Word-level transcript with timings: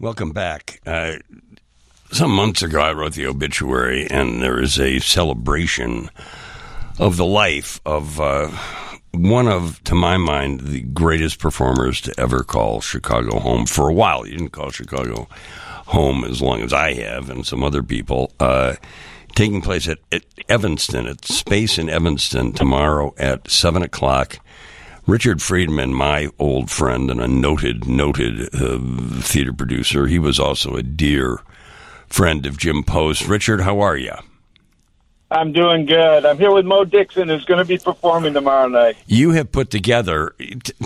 Welcome 0.00 0.32
back. 0.32 0.80
Uh, 0.86 1.16
some 2.10 2.30
months 2.30 2.62
ago, 2.62 2.80
I 2.80 2.94
wrote 2.94 3.12
the 3.12 3.26
obituary, 3.26 4.06
and 4.10 4.42
there 4.42 4.58
is 4.58 4.80
a 4.80 4.98
celebration 4.98 6.08
of 6.98 7.18
the 7.18 7.26
life 7.26 7.82
of 7.84 8.18
uh, 8.18 8.48
one 9.10 9.46
of, 9.46 9.84
to 9.84 9.94
my 9.94 10.16
mind, 10.16 10.60
the 10.60 10.80
greatest 10.80 11.38
performers 11.38 12.00
to 12.00 12.18
ever 12.18 12.42
call 12.42 12.80
Chicago 12.80 13.40
home. 13.40 13.66
For 13.66 13.90
a 13.90 13.92
while, 13.92 14.22
he 14.22 14.30
didn't 14.30 14.52
call 14.52 14.70
Chicago 14.70 15.28
home 15.88 16.24
as 16.24 16.40
long 16.40 16.62
as 16.62 16.72
I 16.72 16.94
have, 16.94 17.28
and 17.28 17.46
some 17.46 17.62
other 17.62 17.82
people. 17.82 18.32
Uh, 18.40 18.76
taking 19.34 19.60
place 19.60 19.86
at, 19.86 19.98
at 20.10 20.24
Evanston, 20.48 21.08
at 21.08 21.26
Space 21.26 21.76
in 21.76 21.90
Evanston, 21.90 22.54
tomorrow 22.54 23.14
at 23.18 23.50
7 23.50 23.82
o'clock. 23.82 24.38
Richard 25.10 25.42
Friedman, 25.42 25.92
my 25.92 26.28
old 26.38 26.70
friend 26.70 27.10
and 27.10 27.20
a 27.20 27.26
noted, 27.26 27.88
noted 27.88 28.54
uh, 28.54 28.78
theater 29.20 29.52
producer, 29.52 30.06
he 30.06 30.20
was 30.20 30.38
also 30.38 30.76
a 30.76 30.84
dear 30.84 31.40
friend 32.06 32.46
of 32.46 32.56
Jim 32.56 32.84
Post. 32.84 33.26
Richard, 33.26 33.62
how 33.62 33.80
are 33.80 33.96
you? 33.96 34.14
I'm 35.32 35.52
doing 35.52 35.86
good. 35.86 36.24
I'm 36.24 36.38
here 36.38 36.52
with 36.52 36.64
Mo 36.64 36.84
Dixon, 36.84 37.28
who's 37.28 37.44
going 37.44 37.58
to 37.58 37.64
be 37.64 37.76
performing 37.76 38.34
tomorrow 38.34 38.68
night. 38.68 38.98
You 39.08 39.32
have 39.32 39.50
put 39.50 39.70
together. 39.70 40.32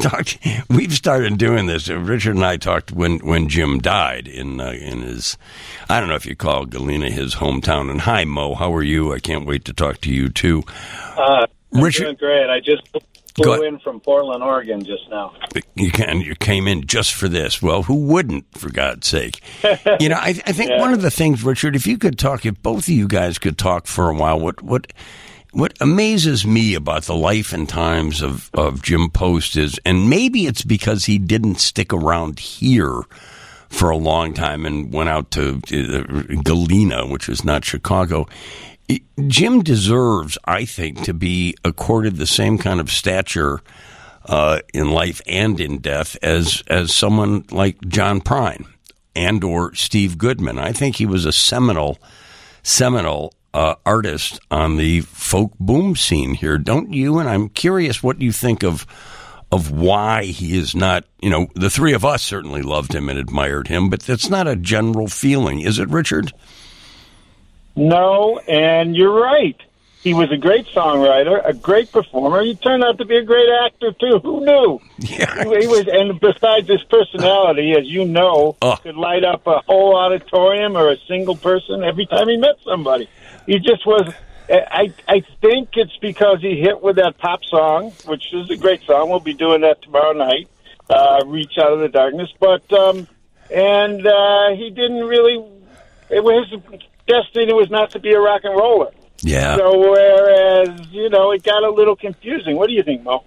Talk, 0.01 0.29
we've 0.71 0.95
started 0.95 1.37
doing 1.37 1.67
this. 1.67 1.91
Richard 1.91 2.37
and 2.37 2.45
I 2.47 2.57
talked 2.57 2.93
when 2.93 3.19
when 3.19 3.51
Jim 3.51 3.79
died 3.79 4.27
in 4.27 4.59
uh, 4.59 4.71
in 4.71 5.03
his. 5.03 5.37
I 5.91 6.01
don't 6.01 6.09
know 6.09 6.15
if 6.15 6.25
you 6.25 6.35
call 6.35 6.65
Galena 6.65 7.11
his 7.11 7.35
hometown. 7.35 7.91
And 7.91 8.01
hi, 8.03 8.25
Mo. 8.25 8.55
How 8.55 8.75
are 8.75 8.83
you? 8.83 9.13
I 9.13 9.19
can't 9.19 9.47
wait 9.47 9.67
to 9.67 9.75
talk 9.75 10.01
to 10.03 10.11
you 10.11 10.31
too. 10.31 10.63
Uh, 11.15 11.47
I'm 11.75 11.83
Richard, 11.83 12.05
doing 12.05 12.17
great. 12.17 12.49
I 12.49 12.61
just 12.61 12.83
flew 13.35 13.63
in 13.63 13.79
from 13.81 14.01
Portland, 14.01 14.43
Oregon 14.43 14.85
just 14.85 15.09
now. 15.11 15.35
You 15.75 15.91
can 15.91 16.21
you 16.21 16.35
came 16.35 16.69
in 16.69 16.87
just 16.87 17.15
for 17.15 17.29
this. 17.29 17.61
Well, 17.61 17.83
who 17.83 18.07
wouldn't, 18.07 18.47
for 18.57 18.71
God's 18.71 19.07
sake? 19.07 19.43
you 20.01 20.09
know, 20.09 20.17
I, 20.17 20.29
I 20.29 20.53
think 20.53 20.71
yeah. 20.71 20.81
one 20.81 20.93
of 20.93 21.03
the 21.03 21.11
things, 21.11 21.43
Richard, 21.43 21.77
if 21.77 21.87
you 21.87 21.99
could 21.99 22.19
talk, 22.19 22.47
if 22.47 22.63
both 22.63 22.85
of 22.85 22.89
you 22.89 23.09
guys 23.09 23.39
could 23.39 23.59
talk 23.59 23.87
for 23.87 24.09
a 24.09 24.15
while, 24.15 24.39
what 24.39 24.63
what 24.63 24.93
what 25.55 25.75
amazes 25.81 26.45
me 26.45 26.75
about 26.75 27.05
the 27.05 27.15
life 27.15 27.53
and 27.53 27.69
times 27.69 28.23
of, 28.23 28.51
of 28.55 28.83
Jim 28.83 29.09
Post 29.09 29.57
is, 29.57 29.79
and 29.85 30.11
maybe 30.11 30.47
it's 30.47 30.65
because 30.65 31.05
he 31.05 31.17
didn't 31.17 31.61
stick 31.61 31.93
around 31.93 32.41
here 32.41 33.03
for 33.69 33.91
a 33.91 33.97
long 33.97 34.35
time 34.35 34.67
and 34.67 34.93
went 34.93 35.09
out 35.09 35.31
to 35.33 35.61
uh, 35.73 36.43
Galena, 36.43 37.07
which 37.07 37.29
is 37.29 37.45
not 37.45 37.65
Chicago. 37.65 38.27
Jim 39.27 39.63
deserves, 39.63 40.37
I 40.45 40.65
think, 40.65 41.05
to 41.05 41.15
be 41.15 41.55
accorded 41.65 42.17
the 42.17 42.27
same 42.27 42.59
kind 42.59 42.81
of 42.81 42.91
stature 42.91 43.61
uh, 44.27 44.61
in 44.73 44.91
life 44.91 45.21
and 45.27 45.61
in 45.61 45.79
death 45.79 46.17
as 46.23 46.63
as 46.67 46.95
someone 46.95 47.45
like 47.51 47.81
John 47.89 48.21
Prine 48.21 48.67
and 49.15 49.45
or 49.45 49.75
Steve 49.75 50.19
Goodman. 50.19 50.59
I 50.59 50.73
think 50.73 50.97
he 50.97 51.07
was 51.07 51.25
a 51.25 51.33
seminal 51.33 51.99
seminal 52.63 53.35
uh, 53.53 53.77
artist 53.87 54.41
on 54.51 54.77
the 54.77 55.01
folk 55.03 55.53
boom 55.61 55.95
scene 55.95 56.35
here, 56.35 56.59
don't 56.59 56.93
you? 56.93 57.19
And 57.19 57.29
I'm 57.29 57.49
curious 57.49 58.03
what 58.03 58.21
you 58.21 58.33
think 58.33 58.63
of 58.63 58.87
of 59.53 59.71
why 59.71 60.25
he 60.25 60.59
is 60.59 60.75
not. 60.75 61.05
You 61.21 61.31
know, 61.31 61.47
the 61.55 61.71
three 61.71 61.93
of 61.93 62.05
us 62.05 62.23
certainly 62.23 62.63
loved 62.63 62.95
him 62.95 63.09
and 63.09 63.19
admired 63.19 63.69
him, 63.69 63.89
but 63.89 64.01
that's 64.01 64.29
not 64.29 64.49
a 64.49 64.57
general 64.57 65.07
feeling, 65.07 65.61
is 65.61 65.79
it, 65.79 65.89
Richard? 65.89 66.33
No, 67.77 68.39
and 68.39 68.97
you're 68.97 69.21
right. 69.21 69.61
He 70.05 70.13
was 70.13 70.31
a 70.31 70.37
great 70.37 70.67
songwriter, 70.67 71.41
a 71.49 71.55
great 71.55 71.91
performer. 71.91 72.43
He 72.43 72.55
turned 72.55 72.85
out 72.85 72.99
to 72.99 73.07
be 73.07 73.17
a 73.17 73.23
great 73.23 73.49
actor 73.65 73.91
too. 73.93 74.21
Who 74.23 74.45
knew? 74.45 74.81
Yeah. 74.99 75.45
He 75.45 75.67
was, 75.67 75.89
and 75.91 76.21
besides 76.21 76.69
his 76.69 76.83
personality, 76.85 77.73
as 77.73 77.87
you 77.87 78.05
know, 78.05 78.55
oh. 78.61 78.77
could 78.77 78.97
light 78.97 79.25
up 79.25 79.47
a 79.47 79.61
whole 79.61 79.97
auditorium 79.97 80.77
or 80.77 80.91
a 80.91 80.99
single 81.09 81.37
person 81.37 81.83
every 81.83 82.05
time 82.05 82.29
he 82.29 82.37
met 82.37 82.57
somebody. 82.65 83.09
He 83.47 83.59
just 83.59 83.87
was. 83.87 84.13
I 84.49 84.93
I 85.09 85.23
think 85.41 85.71
it's 85.73 85.97
because 86.03 86.43
he 86.43 86.61
hit 86.61 86.83
with 86.83 86.97
that 86.97 87.17
pop 87.17 87.43
song, 87.45 87.93
which 88.05 88.25
is 88.35 88.51
a 88.51 88.57
great 88.57 88.83
song. 88.83 89.09
We'll 89.09 89.21
be 89.21 89.33
doing 89.33 89.63
that 89.63 89.81
tomorrow 89.81 90.13
night. 90.13 90.49
Uh, 90.91 91.23
Reach 91.25 91.57
out 91.59 91.73
of 91.73 91.81
the 91.81 91.89
darkness, 91.89 92.29
but 92.39 92.71
um, 92.75 93.09
and 93.51 94.07
uh, 94.07 94.51
he 94.51 94.69
didn't 94.69 95.05
really. 95.05 95.43
It 96.11 96.23
was 96.23 96.53
destiny 97.07 97.53
was 97.53 97.71
not 97.71 97.91
to 97.91 97.99
be 97.99 98.13
a 98.13 98.21
rock 98.21 98.43
and 98.45 98.57
roller. 98.57 98.91
Yeah. 99.21 99.57
So 99.57 99.79
whereas 99.79 100.89
you 100.91 101.09
know 101.09 101.33
it 101.33 101.43
got 101.43 101.63
a 101.63 101.71
little 101.71 101.97
confusing. 101.97 102.57
What 102.57 102.69
do 102.69 102.75
you 102.75 102.83
think, 102.83 103.03
Mo? 103.03 103.25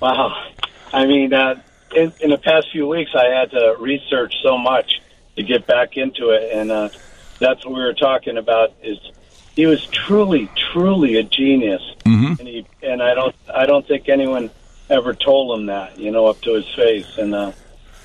Wow. 0.00 0.50
I 0.92 1.06
mean, 1.06 1.32
uh, 1.32 1.60
in, 1.94 2.12
in 2.20 2.30
the 2.30 2.38
past 2.38 2.68
few 2.72 2.86
weeks, 2.86 3.12
I 3.14 3.26
had 3.26 3.50
to 3.52 3.76
research 3.78 4.34
so 4.42 4.58
much 4.58 5.00
to 5.36 5.42
get 5.42 5.66
back 5.66 5.96
into 5.96 6.30
it, 6.30 6.52
and 6.52 6.70
uh, 6.70 6.88
that's 7.38 7.64
what 7.64 7.74
we 7.74 7.80
were 7.80 7.94
talking 7.94 8.36
about. 8.36 8.72
Is 8.82 8.98
he 9.56 9.66
was 9.66 9.86
truly, 9.86 10.48
truly 10.72 11.16
a 11.16 11.22
genius, 11.22 11.82
mm-hmm. 12.04 12.38
and 12.38 12.48
he 12.48 12.66
and 12.82 13.02
I 13.02 13.14
don't, 13.14 13.34
I 13.52 13.66
don't 13.66 13.86
think 13.86 14.08
anyone 14.08 14.50
ever 14.90 15.14
told 15.14 15.58
him 15.58 15.66
that, 15.66 15.98
you 15.98 16.10
know, 16.10 16.26
up 16.26 16.40
to 16.42 16.54
his 16.54 16.68
face. 16.74 17.16
And 17.16 17.34
uh, 17.34 17.52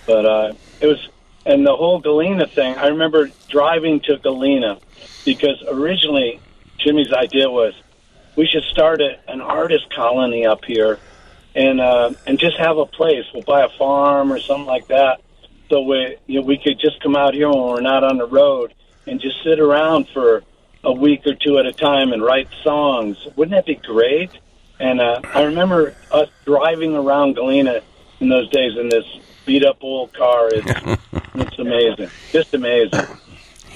but 0.05 0.25
uh, 0.25 0.53
it 0.79 0.87
was, 0.87 1.09
and 1.45 1.65
the 1.65 1.75
whole 1.75 1.99
Galena 1.99 2.47
thing. 2.47 2.75
I 2.75 2.87
remember 2.87 3.29
driving 3.49 3.99
to 4.01 4.17
Galena 4.17 4.79
because 5.25 5.63
originally 5.67 6.39
Jimmy's 6.77 7.11
idea 7.11 7.49
was 7.49 7.73
we 8.35 8.47
should 8.47 8.63
start 8.63 9.01
a, 9.01 9.19
an 9.27 9.41
artist 9.41 9.93
colony 9.93 10.45
up 10.45 10.63
here 10.65 10.99
and 11.55 11.81
uh, 11.81 12.11
and 12.27 12.39
just 12.39 12.57
have 12.57 12.77
a 12.77 12.85
place. 12.85 13.25
We'll 13.33 13.43
buy 13.43 13.63
a 13.63 13.69
farm 13.69 14.31
or 14.31 14.39
something 14.39 14.65
like 14.65 14.87
that, 14.87 15.21
so 15.69 15.81
we 15.81 16.17
you 16.27 16.39
know, 16.39 16.45
we 16.45 16.57
could 16.57 16.79
just 16.79 17.01
come 17.01 17.15
out 17.15 17.33
here 17.33 17.49
when 17.49 17.59
we're 17.59 17.81
not 17.81 18.03
on 18.03 18.17
the 18.17 18.27
road 18.27 18.73
and 19.07 19.19
just 19.19 19.43
sit 19.43 19.59
around 19.59 20.07
for 20.09 20.43
a 20.83 20.93
week 20.93 21.25
or 21.25 21.33
two 21.33 21.57
at 21.57 21.65
a 21.65 21.73
time 21.73 22.13
and 22.13 22.21
write 22.21 22.47
songs. 22.63 23.17
Wouldn't 23.35 23.55
that 23.55 23.65
be 23.65 23.75
great? 23.75 24.31
And 24.79 25.01
uh, 25.01 25.19
I 25.33 25.43
remember 25.43 25.95
us 26.11 26.29
driving 26.45 26.95
around 26.95 27.35
Galena 27.35 27.81
in 28.21 28.29
those 28.29 28.49
days 28.49 28.77
in 28.77 28.87
this 28.87 29.05
beat 29.45 29.65
up 29.65 29.77
old 29.81 30.13
car. 30.13 30.49
It's, 30.51 30.99
it's 31.35 31.59
amazing, 31.59 32.09
just 32.31 32.53
amazing. 32.53 33.05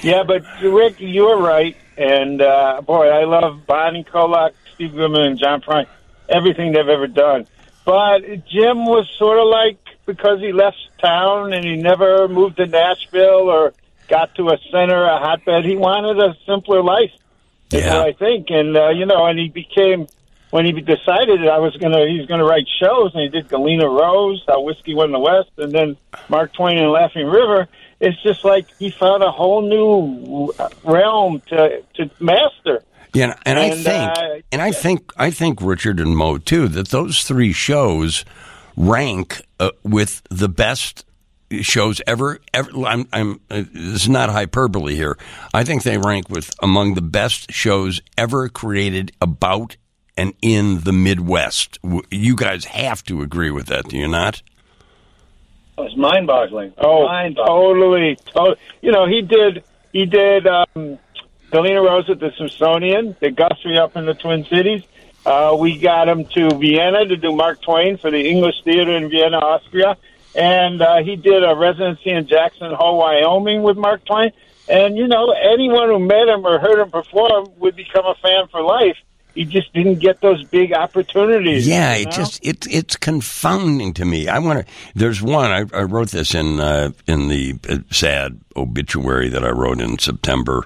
Yeah, 0.01 0.24
but 0.24 0.44
Rick, 0.62 1.00
you 1.00 1.24
were 1.24 1.41
right. 1.41 1.78
And 1.97 2.41
uh, 2.41 2.81
boy, 2.81 3.07
I 3.07 3.24
love 3.25 3.66
Bonnie 3.66 4.03
Koloc, 4.03 4.53
Steve 4.73 4.94
Goodman, 4.94 5.22
and 5.22 5.40
John 5.40 5.62
Prine, 5.62 5.88
everything 6.28 6.73
they've 6.73 6.88
ever 6.88 7.07
done. 7.07 7.47
But 7.85 8.22
Jim 8.47 8.85
was 8.85 9.09
sort 9.18 9.40
of 9.40 9.47
like 9.47 9.78
because 10.06 10.40
he 10.40 10.52
left 10.52 10.78
town 11.00 11.53
and 11.53 11.66
he 11.66 11.75
never 11.75 12.28
moved 12.28 12.57
to 12.57 12.66
Nashville 12.66 13.50
or 13.50 13.73
got 14.07 14.35
to 14.35 14.50
a 14.50 14.57
center, 14.72 15.03
a 15.03 15.19
hotbed. 15.19 15.66
He 15.66 15.75
wanted 15.75 16.19
a 16.19 16.35
simpler 16.46 16.81
life. 16.81 17.12
Yeah, 17.69 18.02
I 18.02 18.13
think, 18.13 18.47
and 18.50 18.78
uh, 18.78 18.90
you 18.90 19.06
know, 19.06 19.25
and 19.25 19.40
he 19.40 19.50
became 19.50 20.07
when 20.53 20.66
he 20.66 20.72
decided 20.72 21.41
that 21.41 21.50
I 21.50 21.58
was 21.58 21.75
gonna 21.78 22.06
he's 22.08 22.28
gonna 22.28 22.46
write 22.46 22.68
shows, 22.80 23.12
and 23.14 23.24
he 23.24 23.30
did 23.30 23.50
Galena 23.50 23.90
Rose, 23.90 24.44
How 24.47 24.62
Whiskey 24.62 24.94
Won 24.94 25.12
the 25.12 25.19
West, 25.19 25.52
and 25.58 25.72
then 25.72 25.97
Mark 26.30 26.53
Twain 26.53 26.78
and 26.78 26.91
Laughing 26.91 27.25
River 27.25 27.68
it's 28.03 28.22
just 28.22 28.44
like 28.44 28.68
he 28.78 28.91
found 28.91 29.24
a 29.24 29.31
whole 29.31 29.62
new 29.62 30.53
realm 30.84 31.41
to 31.47 31.81
to 31.96 32.09
master. 32.19 32.84
Yeah, 33.14 33.36
and, 33.46 33.58
and 33.58 33.59
I 33.59 33.69
think, 33.69 34.18
uh, 34.18 34.41
and 34.52 34.62
I 34.62 34.72
think, 34.72 35.14
I 35.18 35.30
think 35.30 35.62
Richard 35.62 36.00
and 36.00 36.18
Mo 36.18 36.38
too 36.38 36.68
that 36.70 36.90
those 36.90 37.24
three 37.24 37.53
shows 37.53 38.25
rank 38.75 39.41
uh, 39.59 39.70
with 39.84 40.24
the 40.30 40.50
best 40.50 41.06
shows 41.62 42.02
ever. 42.08 42.40
ever 42.53 42.72
I'm, 42.85 43.08
I'm 43.14 43.40
uh, 43.50 43.64
this 43.72 44.03
is 44.03 44.09
not 44.09 44.30
hyperbole 44.30 44.96
here. 44.96 45.18
I 45.53 45.64
think 45.64 45.84
they 45.84 45.97
rank 45.97 46.28
with 46.30 46.52
among 46.62 46.96
the 46.96 47.02
best 47.02 47.52
shows 47.52 48.02
ever 48.18 48.50
created 48.50 49.12
about 49.22 49.78
and 50.18 50.34
in 50.41 50.81
the 50.81 50.94
Midwest. 50.94 51.79
You 52.09 52.35
guys 52.35 52.66
have 52.66 53.03
to 53.06 53.22
agree 53.22 53.51
with 53.51 53.68
that, 53.68 53.88
do 53.88 53.97
you 53.97 54.07
not? 54.07 54.41
It 55.78 55.81
was 55.81 55.97
mind-boggling. 55.97 56.74
Oh, 56.78 57.06
mind-boggling. 57.06 57.47
totally, 57.47 58.16
totally. 58.31 58.57
You 58.81 58.91
know, 58.91 59.07
he 59.07 59.22
did. 59.22 59.64
He 59.91 60.05
did. 60.05 60.46
Um, 60.46 60.99
Galena 61.52 61.82
Rose 61.82 62.09
at 62.09 62.20
the 62.20 62.32
Smithsonian. 62.37 63.16
The 63.20 63.32
Guthrie 63.32 63.78
up 63.78 63.96
in 63.96 64.05
the 64.05 64.14
Twin 64.14 64.46
Cities. 64.46 64.84
Uh, 65.26 65.55
we 65.59 65.79
got 65.79 66.09
him 66.09 66.26
to 66.26 66.49
Vienna 66.58 67.05
to 67.05 67.16
do 67.16 67.32
Mark 67.35 67.61
Twain 67.61 67.97
for 67.97 68.11
the 68.11 68.29
English 68.29 68.55
Theater 68.64 68.96
in 68.97 69.09
Vienna, 69.09 69.37
Austria, 69.37 69.96
and 70.35 70.82
uh, 70.82 71.02
he 71.02 71.16
did 71.16 71.43
a 71.43 71.55
residency 71.55 72.09
in 72.09 72.28
Jackson 72.28 72.73
Hole, 72.73 72.97
Wyoming, 72.97 73.64
with 73.64 73.78
Mark 73.78 74.03
Twain. 74.03 74.32
And 74.67 74.97
you 74.97 75.08
know, 75.08 75.32
anyone 75.32 75.90
who 75.90 75.99
met 75.99 76.28
him 76.28 76.46
or 76.46 76.59
heard 76.59 76.79
him 76.79 76.91
perform 76.91 77.47
would 77.58 77.76
become 77.76 78.05
a 78.05 78.16
fan 78.16 78.47
for 78.52 78.61
life 78.61 78.97
he 79.35 79.46
just 79.46 79.74
didn't 79.74 80.00
get 80.00 80.22
those 80.22 80.44
big 80.44 80.74
opportunities. 80.74 81.68
Yeah, 81.68 81.96
it 81.96 82.06
know? 82.06 82.12
just 82.12 82.46
it 82.46 82.68
it's 82.70 82.96
confounding 82.96 83.94
to 83.96 84.06
me. 84.06 84.28
I 84.28 84.40
want 84.40 84.66
to. 84.66 84.74
There's 84.96 85.22
one 85.22 85.52
I, 85.52 85.66
I 85.78 85.84
wrote 85.84 86.12
this 86.12 86.35
in 86.35 86.59
uh, 86.59 86.91
in 87.08 87.30
the 87.30 87.56
uh, 87.68 87.80
sad 87.91 88.40
obituary 88.56 89.30
that 89.30 89.44
I 89.44 89.50
wrote 89.50 89.82
in 89.82 89.97
September. 90.00 90.66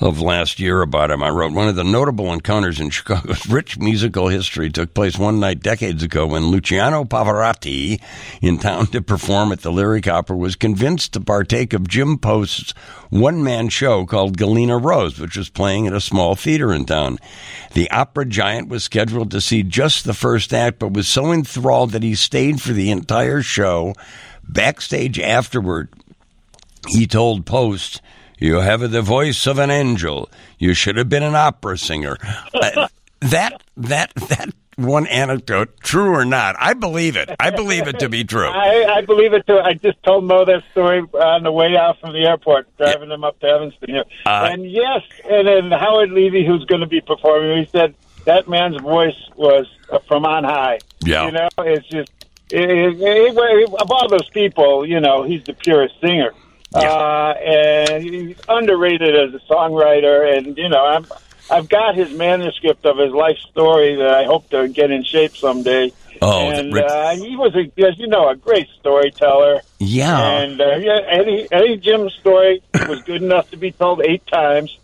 Of 0.00 0.20
last 0.20 0.60
year 0.60 0.80
about 0.80 1.10
him. 1.10 1.22
I 1.22 1.30
wrote 1.30 1.52
one 1.52 1.68
of 1.68 1.74
the 1.74 1.84
notable 1.84 2.32
encounters 2.32 2.78
in 2.78 2.90
Chicago's 2.90 3.46
rich 3.48 3.78
musical 3.78 4.28
history 4.28 4.70
took 4.70 4.94
place 4.94 5.18
one 5.18 5.40
night 5.40 5.60
decades 5.60 6.02
ago 6.02 6.26
when 6.26 6.46
Luciano 6.46 7.04
Pavarotti, 7.04 8.00
in 8.40 8.58
town 8.58 8.86
to 8.88 9.02
perform 9.02 9.50
at 9.50 9.62
the 9.62 9.72
Lyric 9.72 10.06
Opera, 10.06 10.36
was 10.36 10.54
convinced 10.54 11.12
to 11.12 11.20
partake 11.20 11.72
of 11.72 11.88
Jim 11.88 12.18
Post's 12.18 12.72
one 13.10 13.42
man 13.42 13.68
show 13.68 14.06
called 14.06 14.36
Galena 14.36 14.78
Rose, 14.78 15.18
which 15.18 15.36
was 15.36 15.48
playing 15.48 15.86
at 15.86 15.92
a 15.92 16.00
small 16.00 16.36
theater 16.36 16.72
in 16.72 16.84
town. 16.84 17.18
The 17.74 17.90
opera 17.90 18.26
giant 18.26 18.68
was 18.68 18.84
scheduled 18.84 19.30
to 19.32 19.40
see 19.40 19.62
just 19.62 20.04
the 20.04 20.14
first 20.14 20.54
act, 20.54 20.78
but 20.78 20.92
was 20.92 21.08
so 21.08 21.32
enthralled 21.32 21.90
that 21.92 22.02
he 22.02 22.14
stayed 22.14 22.60
for 22.60 22.72
the 22.72 22.90
entire 22.90 23.42
show. 23.42 23.94
Backstage 24.48 25.18
afterward, 25.18 25.88
he 26.86 27.06
told 27.06 27.44
Post, 27.44 28.00
You 28.38 28.56
have 28.56 28.90
the 28.90 29.02
voice 29.02 29.46
of 29.46 29.58
an 29.58 29.70
angel. 29.70 30.30
You 30.58 30.74
should 30.74 30.96
have 30.96 31.08
been 31.08 31.22
an 31.22 31.34
opera 31.34 31.76
singer. 31.76 32.16
Uh, 32.54 32.88
that, 33.20 33.62
that, 33.76 34.14
that 34.14 34.50
one 34.76 35.08
anecdote, 35.08 35.80
true 35.80 36.14
or 36.14 36.24
not, 36.24 36.54
I 36.58 36.74
believe 36.74 37.16
it. 37.16 37.30
I 37.40 37.50
believe 37.50 37.88
it 37.88 37.98
to 37.98 38.08
be 38.08 38.22
true. 38.22 38.48
I, 38.48 38.84
I 38.98 39.00
believe 39.02 39.32
it 39.32 39.46
too. 39.46 39.58
I 39.58 39.74
just 39.74 40.00
told 40.04 40.24
Mo 40.24 40.44
that 40.44 40.62
story 40.70 41.00
on 41.00 41.42
the 41.42 41.50
way 41.50 41.76
out 41.76 41.98
from 42.00 42.12
the 42.12 42.24
airport, 42.24 42.74
driving 42.76 43.10
him 43.10 43.24
up 43.24 43.40
to 43.40 43.46
Evanston 43.46 43.90
here. 43.90 44.04
Uh, 44.24 44.48
and 44.52 44.70
yes, 44.70 45.02
and 45.28 45.48
then 45.48 45.70
Howard 45.72 46.10
Levy, 46.10 46.46
who's 46.46 46.64
going 46.66 46.80
to 46.80 46.86
be 46.86 47.00
performing, 47.00 47.58
he 47.58 47.66
said 47.66 47.94
that 48.24 48.48
man's 48.48 48.80
voice 48.80 49.16
was 49.34 49.66
from 50.06 50.24
on 50.24 50.44
high. 50.44 50.78
Yeah. 51.00 51.26
You 51.26 51.32
know, 51.32 51.48
it's 51.58 51.88
just, 51.88 52.12
it, 52.50 52.70
it, 52.70 53.00
it, 53.00 53.68
of 53.80 53.90
all 53.90 54.08
those 54.08 54.30
people, 54.30 54.86
you 54.86 55.00
know, 55.00 55.24
he's 55.24 55.42
the 55.44 55.54
purest 55.54 56.00
singer. 56.00 56.32
Yeah. 56.74 56.80
Uh, 56.80 57.34
and 57.40 58.04
he's 58.04 58.36
underrated 58.48 59.14
as 59.14 59.34
a 59.34 59.44
songwriter. 59.46 60.36
And, 60.36 60.56
you 60.58 60.68
know, 60.68 60.84
I'm, 60.84 61.06
I've 61.50 61.68
got 61.68 61.94
his 61.94 62.12
manuscript 62.12 62.84
of 62.84 62.98
his 62.98 63.12
life 63.12 63.38
story 63.50 63.96
that 63.96 64.14
I 64.14 64.24
hope 64.24 64.50
to 64.50 64.68
get 64.68 64.90
in 64.90 65.02
shape 65.04 65.36
someday. 65.36 65.92
Oh, 66.20 66.50
and 66.50 66.76
uh, 66.76 67.14
he 67.14 67.36
was, 67.36 67.54
a, 67.54 67.70
as 67.86 67.98
you 67.98 68.08
know, 68.08 68.28
a 68.28 68.36
great 68.36 68.68
storyteller. 68.80 69.60
Yeah. 69.78 70.18
And 70.18 70.60
uh, 70.60 70.76
yeah, 70.76 71.00
Eddie, 71.06 71.48
Eddie 71.50 71.76
Jim's 71.76 72.12
story 72.14 72.60
was 72.74 73.02
good 73.02 73.22
enough 73.22 73.50
to 73.52 73.56
be 73.56 73.72
told 73.72 74.02
eight 74.02 74.26
times. 74.26 74.76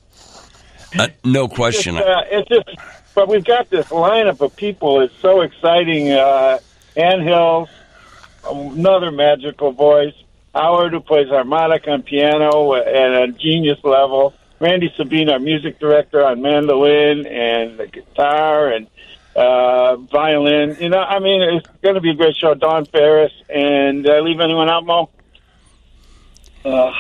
Uh, 0.97 1.09
no 1.25 1.49
question. 1.49 1.97
Just, 1.97 2.07
uh, 2.07 2.23
it's 2.31 2.49
just, 2.49 2.69
but 3.15 3.29
we've 3.29 3.45
got 3.45 3.69
this 3.69 3.87
lineup 3.87 4.41
of 4.41 4.55
people. 4.55 5.01
It's 5.01 5.17
so 5.21 5.41
exciting. 5.41 6.13
Uh, 6.13 6.61
Ann 6.97 7.21
Hills, 7.23 7.69
another 8.49 9.11
magical 9.11 9.73
voice. 9.73 10.15
Howard, 10.55 10.93
who 10.93 11.01
plays 11.01 11.29
harmonica 11.29 11.91
and 11.93 12.05
piano 12.05 12.75
at 12.75 12.87
a 13.23 13.29
genius 13.33 13.79
level. 13.83 14.35
Randy 14.61 14.89
Sabien, 14.97 15.31
our 15.31 15.41
music 15.41 15.79
director 15.81 16.25
on 16.25 16.41
mandolin 16.41 17.27
and 17.27 17.79
the 17.79 17.87
guitar 17.89 18.69
and 18.73 18.87
uh, 19.35 19.97
violin. 19.97 20.77
You 20.81 20.89
know, 20.91 21.01
I 21.01 21.19
mean, 21.19 21.43
it's 21.43 21.67
going 21.83 21.97
to 21.97 22.01
be 22.01 22.11
a 22.11 22.15
great 22.15 22.37
show. 22.37 22.55
Don 22.55 22.87
Ferris. 22.87 23.33
And 23.51 24.09
uh, 24.09 24.21
leave 24.21 24.41
anyone 24.41 24.69
out, 24.71 24.87
Mo? 24.87 25.11
Uh, 26.65 26.93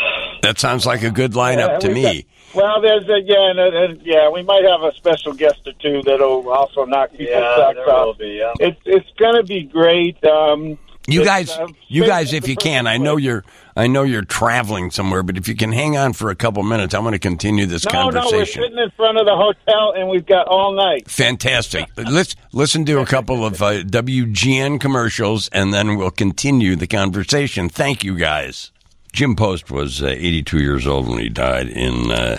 that 0.42 0.58
sounds 0.58 0.84
like 0.84 1.02
a 1.02 1.10
good 1.10 1.32
lineup 1.32 1.68
yeah, 1.68 1.78
to 1.78 1.94
me. 1.94 2.02
got- 2.02 2.24
well, 2.54 2.80
there's 2.80 3.08
a, 3.08 3.20
yeah, 3.20 3.50
and, 3.50 3.58
and, 3.58 4.02
yeah, 4.02 4.28
we 4.30 4.42
might 4.42 4.62
have 4.64 4.82
a 4.82 4.94
special 4.94 5.32
guest 5.32 5.66
or 5.66 5.72
two 5.72 6.02
that'll 6.02 6.48
also 6.50 6.84
knock 6.84 7.10
people's 7.10 7.30
Yeah, 7.30 7.56
socks 7.56 7.74
there 7.74 7.84
will 7.86 7.92
off. 8.10 8.18
be. 8.18 8.26
Yeah. 8.38 8.52
It's 8.60 8.80
it's 8.84 9.10
going 9.18 9.34
to 9.34 9.42
be 9.42 9.64
great. 9.64 10.22
Um, 10.24 10.78
You 11.06 11.20
it's, 11.20 11.28
guys, 11.28 11.50
uh, 11.50 11.68
you 11.86 12.06
guys, 12.06 12.32
if 12.32 12.48
you 12.48 12.56
can, 12.56 12.86
I 12.86 12.96
know 12.96 13.18
you're, 13.18 13.44
I 13.76 13.88
know 13.88 14.04
you're 14.04 14.24
traveling 14.24 14.90
somewhere, 14.90 15.22
but 15.22 15.36
if 15.36 15.48
you 15.48 15.54
can 15.54 15.70
hang 15.70 15.98
on 15.98 16.14
for 16.14 16.30
a 16.30 16.34
couple 16.34 16.62
minutes, 16.62 16.94
I'm 16.94 17.02
going 17.02 17.12
to 17.12 17.18
continue 17.18 17.66
this 17.66 17.84
No, 17.92 18.08
no, 18.08 18.26
we're 18.32 18.46
sitting 18.46 18.78
in 18.78 18.90
front 18.92 19.18
of 19.18 19.26
the 19.26 19.36
hotel, 19.36 19.92
and 19.94 20.08
we've 20.08 20.24
got 20.24 20.48
all 20.48 20.72
night. 20.72 21.10
Fantastic. 21.10 21.90
Let's 21.96 22.36
listen 22.52 22.86
to 22.86 23.00
a 23.00 23.06
couple 23.06 23.44
of 23.44 23.60
uh, 23.60 23.82
WGN 23.82 24.80
commercials, 24.80 25.48
and 25.48 25.74
then 25.74 25.96
we'll 25.96 26.10
continue 26.10 26.74
the 26.74 26.86
conversation. 26.86 27.68
Thank 27.68 28.02
you, 28.02 28.16
guys. 28.16 28.70
Jim 29.12 29.36
Post 29.36 29.70
was 29.70 30.02
uh, 30.02 30.06
82 30.06 30.58
years 30.58 30.86
old 30.86 31.06
when 31.06 31.18
he 31.18 31.28
died 31.28 31.68
in 31.68 32.10
uh, 32.10 32.38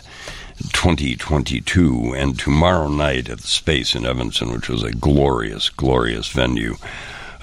2022, 0.74 2.16
and 2.16 2.40
tomorrow 2.40 2.88
night 2.88 3.30
at 3.30 3.42
the 3.42 3.48
Space 3.48 3.94
in 3.94 4.06
Evanston, 4.06 4.52
which 4.52 4.70
was 4.70 4.82
a 4.82 4.92
glorious, 4.92 5.70
glorious 5.70 6.30
venue. 6.30 6.76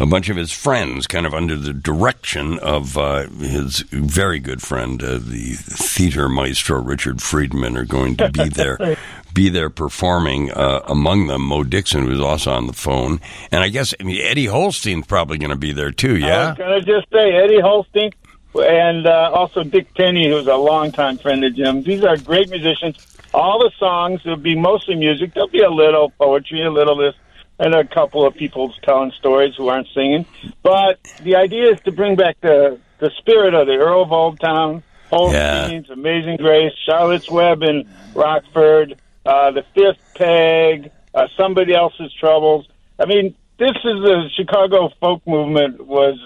A 0.03 0.07
bunch 0.07 0.29
of 0.29 0.37
his 0.37 0.51
friends, 0.51 1.07
kind 1.07 1.27
of 1.27 1.33
under 1.33 1.55
the 1.55 1.73
direction 1.73 2.59
of 2.59 2.99
uh, 2.99 3.29
his 3.29 3.83
very 3.91 4.41
good 4.41 4.61
friend, 4.61 5.01
uh, 5.01 5.13
the 5.13 5.55
theater 5.55 6.29
maestro 6.29 6.83
Richard 6.83 7.23
Friedman, 7.23 7.77
are 7.77 7.85
going 7.85 8.17
to 8.17 8.29
be 8.29 8.49
there, 8.49 8.97
be 9.33 9.49
there 9.49 9.71
performing. 9.71 10.51
Uh, 10.51 10.81
among 10.89 11.29
them, 11.29 11.43
Mo 11.43 11.63
Dixon, 11.63 12.05
who's 12.05 12.21
also 12.21 12.51
on 12.51 12.67
the 12.67 12.73
phone, 12.73 13.21
and 13.53 13.63
I 13.63 13.69
guess 13.69 13.95
I 14.01 14.03
mean, 14.03 14.21
Eddie 14.21 14.47
Holstein's 14.47 15.07
probably 15.07 15.39
going 15.39 15.51
to 15.51 15.57
be 15.57 15.73
there 15.73 15.93
too. 15.93 16.17
Yeah, 16.17 16.47
I 16.47 16.49
was 16.49 16.59
going 16.59 16.85
to 16.85 16.87
just 16.87 17.09
say 17.13 17.33
Eddie 17.37 17.61
Holstein 17.61 18.11
and 18.57 19.07
uh, 19.07 19.31
also 19.33 19.63
Dick 19.63 19.95
Tenney, 19.95 20.29
who's 20.29 20.49
a 20.49 20.57
longtime 20.57 21.19
friend 21.19 21.45
of 21.45 21.55
Jim's. 21.55 21.85
These 21.85 22.03
are 22.03 22.17
great 22.17 22.51
musicians. 22.51 22.97
All 23.33 23.61
the 23.61 23.71
songs 23.79 24.25
will 24.25 24.37
be 24.37 24.55
mostly 24.55 24.95
music. 24.95 25.33
There'll 25.33 25.49
be 25.49 25.63
a 25.63 25.71
little 25.71 26.11
poetry, 26.11 26.63
a 26.63 26.71
little 26.71 26.97
this, 26.97 27.15
and 27.59 27.75
a 27.75 27.85
couple 27.87 28.27
of 28.27 28.35
people 28.35 28.73
telling 28.83 29.13
stories 29.13 29.55
who 29.57 29.69
aren't 29.69 29.89
singing. 29.95 30.27
But 30.63 30.99
the 31.23 31.37
idea 31.37 31.71
is 31.73 31.81
to 31.83 31.93
bring 31.93 32.17
back 32.17 32.37
the 32.41 32.79
the 32.99 33.11
spirit 33.19 33.55
of 33.55 33.67
the 33.67 33.75
Earl 33.75 34.03
of 34.03 34.13
Old 34.13 34.39
Town, 34.41 34.83
Holstein's, 35.11 35.91
Amazing 35.91 36.37
Grace, 36.37 36.73
Charlotte's 36.87 37.29
Web 37.31 37.63
in 37.63 37.89
Rockford, 38.15 38.97
uh, 39.27 39.51
the 39.51 39.65
Fifth 39.75 39.99
Peg, 40.17 40.91
uh, 41.15 41.27
Somebody 41.37 41.75
Else's 41.75 42.13
Troubles. 42.15 42.67
I 43.01 43.07
mean, 43.07 43.35
this 43.59 43.71
is 43.73 44.03
the 44.03 44.29
Chicago 44.37 44.91
folk 45.01 45.27
movement 45.27 45.85
was 45.87 46.17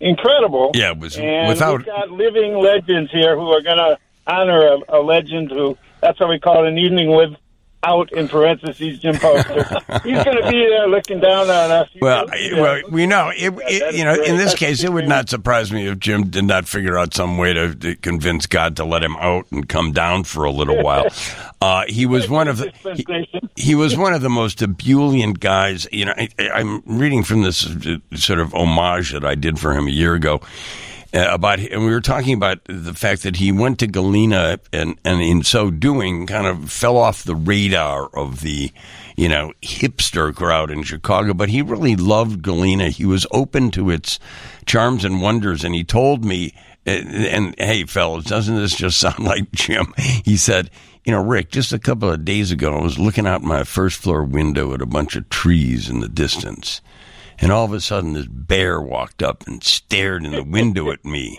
incredible. 0.00 0.70
Yeah, 0.74 0.90
it 0.92 0.98
was 0.98 1.16
and 1.18 1.48
without- 1.48 1.78
we've 1.78 1.86
got 1.86 2.10
living 2.10 2.56
legends 2.58 3.10
here 3.10 3.34
who 3.36 3.48
are 3.50 3.62
going 3.62 3.78
to 3.78 3.98
honor 4.26 4.74
a, 4.88 4.98
a 4.98 5.00
legend 5.00 5.50
who 5.50 5.76
that's 6.00 6.18
how 6.18 6.28
we 6.28 6.38
call 6.38 6.64
it 6.64 6.68
an 6.68 6.78
evening 6.78 7.10
with 7.10 7.30
out 7.84 8.12
in 8.12 8.28
parentheses 8.28 8.98
Jim 8.98 9.16
Poster. 9.16 9.62
He's 10.04 10.22
going 10.24 10.42
to 10.42 10.50
be 10.50 10.66
there 10.68 10.88
looking 10.88 11.20
down 11.20 11.48
on 11.48 11.70
us. 11.70 11.88
He's 11.92 12.02
Well, 12.02 12.26
I- 12.30 12.50
well, 12.54 12.82
we 12.90 13.06
know 13.06 13.30
it, 13.36 13.54
it. 13.56 13.94
You 13.94 14.04
know, 14.04 14.16
great. 14.16 14.28
in 14.28 14.36
this 14.36 14.50
That's 14.50 14.58
case, 14.58 14.84
it 14.84 14.92
would 14.92 15.08
not 15.08 15.28
surprise 15.28 15.70
me 15.72 15.86
if 15.86 15.98
Jim 15.98 16.28
did 16.28 16.44
not 16.44 16.66
figure 16.66 16.98
out 16.98 17.14
some 17.14 17.38
way 17.38 17.52
to, 17.52 17.74
to 17.74 17.94
convince 17.96 18.46
God 18.46 18.76
to 18.76 18.84
let 18.84 19.02
him 19.04 19.16
out 19.16 19.46
and 19.52 19.68
come 19.68 19.92
down 19.92 20.24
for 20.24 20.44
a 20.44 20.50
little 20.50 20.82
while. 20.82 21.06
Uh, 21.60 21.82
he 21.88 22.06
was 22.06 22.30
one 22.30 22.46
of 22.46 22.58
the. 22.58 22.70
He, 22.94 23.40
he 23.56 23.74
was 23.74 23.96
one 23.96 24.12
of 24.14 24.22
the 24.22 24.28
most 24.30 24.62
ebullient 24.62 25.40
guys. 25.40 25.88
You 25.90 26.04
know, 26.04 26.14
I, 26.16 26.28
I'm 26.54 26.82
reading 26.86 27.24
from 27.24 27.42
this 27.42 27.66
sort 28.14 28.38
of 28.38 28.54
homage 28.54 29.10
that 29.10 29.24
I 29.24 29.34
did 29.34 29.58
for 29.58 29.72
him 29.74 29.88
a 29.88 29.90
year 29.90 30.14
ago 30.14 30.40
about, 31.12 31.58
and 31.58 31.84
we 31.84 31.90
were 31.90 32.00
talking 32.00 32.34
about 32.34 32.58
the 32.64 32.94
fact 32.94 33.22
that 33.22 33.36
he 33.36 33.50
went 33.52 33.78
to 33.80 33.86
Galena 33.86 34.58
and, 34.72 34.98
and 35.04 35.20
in 35.22 35.42
so 35.42 35.70
doing, 35.70 36.26
kind 36.26 36.46
of 36.46 36.70
fell 36.70 36.96
off 36.96 37.24
the 37.24 37.34
radar 37.36 38.06
of 38.14 38.40
the, 38.42 38.70
you 39.16 39.28
know, 39.28 39.52
hipster 39.62 40.34
crowd 40.34 40.70
in 40.70 40.82
Chicago. 40.82 41.32
But 41.34 41.48
he 41.48 41.62
really 41.62 41.96
loved 41.96 42.42
Galena. 42.42 42.90
He 42.90 43.06
was 43.06 43.26
open 43.32 43.70
to 43.72 43.90
its 43.90 44.18
charms 44.66 45.04
and 45.04 45.22
wonders, 45.22 45.64
and 45.64 45.74
he 45.74 45.84
told 45.84 46.24
me. 46.24 46.52
uh, 46.86 46.90
And 46.90 47.54
hey, 47.58 47.84
fellas, 47.84 48.24
doesn't 48.24 48.56
this 48.56 48.76
just 48.76 48.98
sound 49.00 49.20
like 49.20 49.50
Jim? 49.52 49.94
He 50.24 50.36
said, 50.36 50.70
you 51.04 51.12
know, 51.12 51.22
Rick, 51.22 51.50
just 51.50 51.72
a 51.72 51.78
couple 51.78 52.10
of 52.10 52.24
days 52.26 52.50
ago, 52.52 52.74
I 52.76 52.82
was 52.82 52.98
looking 52.98 53.26
out 53.26 53.42
my 53.42 53.64
first 53.64 53.98
floor 53.98 54.24
window 54.24 54.74
at 54.74 54.82
a 54.82 54.86
bunch 54.86 55.16
of 55.16 55.28
trees 55.30 55.88
in 55.88 56.00
the 56.00 56.08
distance. 56.08 56.82
And 57.40 57.52
all 57.52 57.64
of 57.64 57.72
a 57.72 57.80
sudden, 57.80 58.14
this 58.14 58.26
bear 58.26 58.80
walked 58.80 59.22
up 59.22 59.46
and 59.46 59.62
stared 59.62 60.24
in 60.24 60.32
the 60.32 60.42
window 60.42 60.90
at 60.90 61.04
me. 61.04 61.38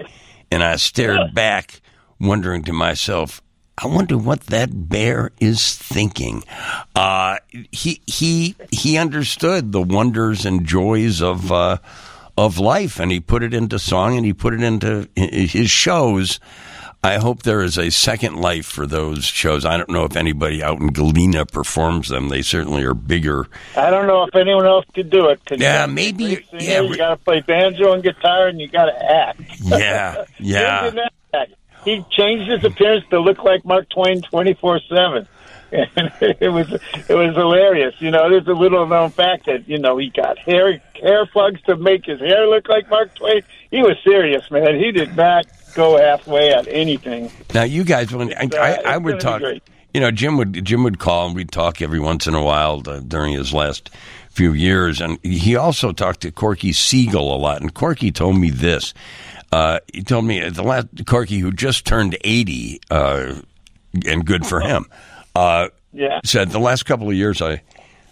And 0.51 0.63
I 0.63 0.77
stared 0.77 1.33
back, 1.33 1.81
wondering 2.19 2.63
to 2.63 2.73
myself, 2.73 3.41
I 3.81 3.87
wonder 3.87 4.17
what 4.17 4.41
that 4.47 4.89
bear 4.89 5.31
is 5.39 5.75
thinking. 5.75 6.43
Uh, 6.95 7.37
he 7.71 8.01
he 8.05 8.55
he 8.71 8.97
understood 8.97 9.71
the 9.71 9.81
wonders 9.81 10.45
and 10.45 10.65
joys 10.65 11.21
of 11.21 11.49
uh, 11.49 11.77
of 12.37 12.59
life, 12.59 12.99
and 12.99 13.09
he 13.09 13.21
put 13.21 13.41
it 13.41 13.53
into 13.53 13.79
song, 13.79 14.17
and 14.17 14.25
he 14.25 14.33
put 14.33 14.53
it 14.53 14.63
into 14.63 15.07
his 15.15 15.69
shows. 15.69 16.39
I 17.01 17.17
hope 17.17 17.43
there 17.43 17.61
is 17.61 17.77
a 17.77 17.91
second 17.91 18.35
life 18.41 18.65
for 18.65 18.85
those 18.85 19.23
shows. 19.23 19.63
I 19.63 19.77
don't 19.77 19.89
know 19.89 20.03
if 20.03 20.17
anybody 20.17 20.61
out 20.61 20.81
in 20.81 20.87
Galena 20.87 21.45
performs 21.45 22.09
them. 22.09 22.27
They 22.27 22.41
certainly 22.41 22.83
are 22.83 22.93
bigger. 22.93 23.47
I 23.77 23.89
don't 23.89 24.05
know 24.05 24.23
if 24.25 24.35
anyone 24.35 24.65
else 24.65 24.85
could 24.93 25.09
do 25.09 25.29
it. 25.29 25.39
Yeah, 25.49 25.85
gotta 25.87 25.93
be 25.93 26.01
a 26.01 26.11
maybe- 26.11 26.35
singer, 26.51 26.61
yeah, 26.61 26.81
you 26.81 26.97
got 26.97 27.09
to 27.11 27.17
play 27.17 27.39
banjo 27.39 27.93
and 27.93 28.03
guitar, 28.03 28.47
and 28.47 28.59
you 28.59 28.67
got 28.67 28.85
to 28.85 29.11
act. 29.11 29.41
Yeah, 29.61 30.25
yeah. 30.39 30.81
Jim 30.83 30.95
didn't 30.95 31.11
act. 31.33 31.51
He 31.85 32.03
changed 32.11 32.51
his 32.51 32.65
appearance 32.65 33.05
to 33.11 33.21
look 33.21 33.37
like 33.45 33.63
Mark 33.63 33.87
Twain 33.89 34.21
twenty 34.21 34.53
four 34.55 34.81
seven. 34.89 35.25
And 35.71 36.11
it 36.39 36.49
was 36.49 36.71
it 36.71 37.15
was 37.15 37.35
hilarious. 37.35 37.95
You 37.99 38.11
know, 38.11 38.29
there's 38.29 38.47
a 38.47 38.53
little 38.53 38.85
known 38.87 39.11
fact 39.11 39.45
that 39.45 39.67
you 39.67 39.77
know 39.77 39.97
he 39.97 40.09
got 40.09 40.37
hair 40.39 40.81
hair 41.01 41.25
plugs 41.25 41.61
to 41.63 41.75
make 41.75 42.05
his 42.05 42.19
hair 42.19 42.47
look 42.47 42.67
like 42.67 42.89
Mark 42.89 43.13
Twain. 43.15 43.41
He 43.71 43.81
was 43.81 43.97
serious, 44.03 44.49
man. 44.51 44.75
He 44.79 44.91
did 44.91 45.15
not 45.15 45.45
go 45.73 45.97
halfway 45.97 46.51
at 46.53 46.67
anything. 46.67 47.31
Now, 47.53 47.63
you 47.63 47.83
guys, 47.83 48.11
when 48.13 48.33
I, 48.33 48.45
uh, 48.45 48.57
I, 48.57 48.93
I 48.93 48.97
would 48.97 49.19
talk, 49.19 49.41
you 49.93 50.01
know, 50.01 50.11
Jim 50.11 50.37
would 50.37 50.65
Jim 50.65 50.83
would 50.83 50.99
call 50.99 51.27
and 51.27 51.35
we'd 51.35 51.51
talk 51.51 51.81
every 51.81 51.99
once 51.99 52.27
in 52.27 52.33
a 52.33 52.43
while 52.43 52.81
uh, 52.87 52.99
during 52.99 53.33
his 53.33 53.53
last 53.53 53.89
few 54.29 54.53
years, 54.53 55.01
and 55.01 55.19
he 55.23 55.55
also 55.55 55.91
talked 55.91 56.21
to 56.21 56.31
Corky 56.31 56.71
Siegel 56.71 57.35
a 57.35 57.37
lot. 57.37 57.61
And 57.61 57.73
Corky 57.73 58.11
told 58.11 58.37
me 58.37 58.49
this. 58.49 58.93
Uh, 59.51 59.79
he 59.91 60.03
told 60.03 60.25
me 60.25 60.47
the 60.49 60.63
last 60.63 60.87
Corky, 61.07 61.39
who 61.39 61.51
just 61.51 61.85
turned 61.85 62.17
eighty, 62.23 62.79
uh, 62.91 63.35
and 64.05 64.25
good 64.25 64.45
for 64.45 64.59
him. 64.61 64.85
Uh, 65.39 65.69
Yeah. 65.93 66.19
said 66.25 66.51
the 66.51 66.59
last 66.59 66.83
couple 66.83 67.07
of 67.09 67.15
years 67.15 67.41
I 67.41 67.61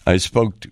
I 0.06 0.18
spoke 0.18 0.60
to 0.62 0.72